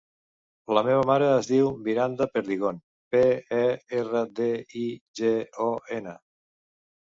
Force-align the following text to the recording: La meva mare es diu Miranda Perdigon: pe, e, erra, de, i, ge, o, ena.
La 0.77 0.81
meva 0.85 1.03
mare 1.09 1.27
es 1.33 1.49
diu 1.49 1.69
Miranda 1.87 2.27
Perdigon: 2.37 2.81
pe, 3.15 3.23
e, 3.59 3.61
erra, 4.01 4.25
de, 4.41 4.51
i, 4.87 4.89
ge, 5.23 5.37
o, 5.71 5.71
ena. 6.01 6.19